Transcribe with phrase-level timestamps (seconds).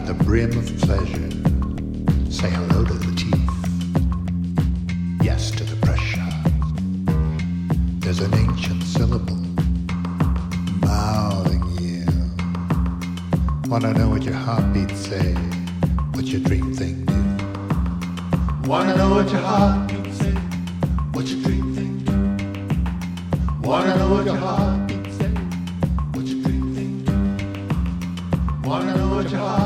[0.00, 1.30] at the brim of pleasure.
[2.30, 3.50] Say hello to the teeth.
[5.22, 6.26] Yes to the pressure.
[7.98, 9.36] There's an ancient syllable
[10.80, 12.06] mouthing you.
[13.68, 15.34] Wanna know what your heartbeat say?
[16.14, 17.20] What your dream thing do?
[18.68, 20.32] Wanna know what your heartbeat say?
[21.12, 23.68] What your dream thing do?
[23.68, 25.36] Wanna know what your heartbeat says?
[26.14, 28.68] What your dream thing do?
[28.68, 29.59] Wanna know what your heart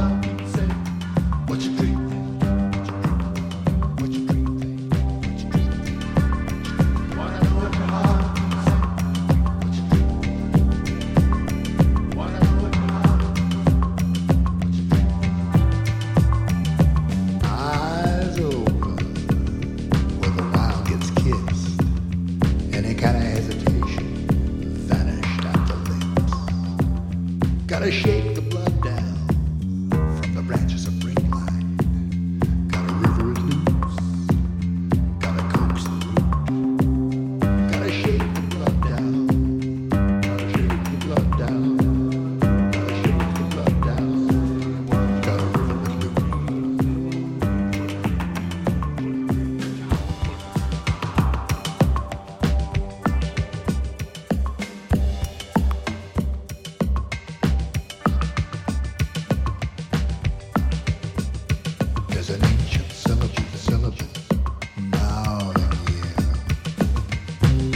[27.81, 27.81] lips.
[27.81, 28.34] Gotta shake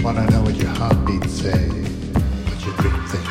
[0.03, 1.69] Wanna know what your heartbeat say?
[1.69, 3.28] What your dream thing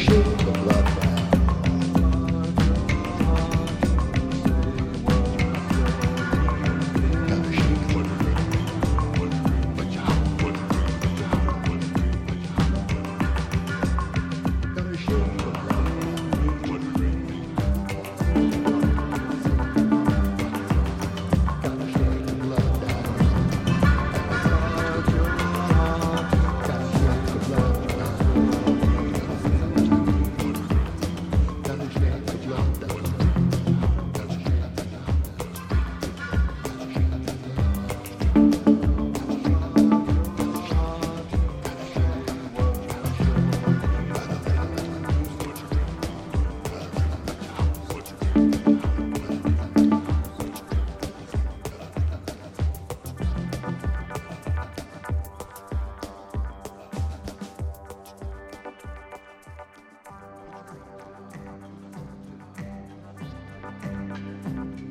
[0.00, 0.29] Shake
[63.88, 64.89] なんだ?